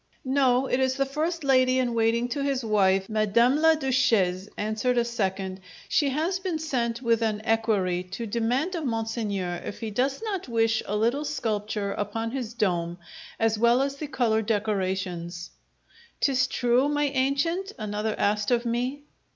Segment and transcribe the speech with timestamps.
[0.25, 0.65] "No.
[0.65, 5.05] It is the first lady in waiting to his wife, Madame la Duchesse," answered a
[5.05, 5.61] second.
[5.87, 10.47] "She has been sent with an equerry to demand of monseigneur if he does not
[10.47, 12.97] wish a little sculpture upon his dome
[13.39, 15.51] as well as the colour decorations!"
[16.19, 19.03] "'Tis true, my ancient?" another asked of me.